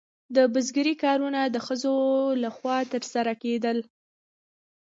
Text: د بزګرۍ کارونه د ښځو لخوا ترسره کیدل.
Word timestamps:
د 0.35 0.37
بزګرۍ 0.53 0.95
کارونه 1.03 1.39
د 1.47 1.57
ښځو 1.65 1.95
لخوا 2.43 2.77
ترسره 2.91 3.33
کیدل. 3.43 3.77